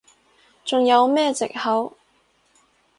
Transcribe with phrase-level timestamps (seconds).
[0.65, 1.95] 仲有咩藉口？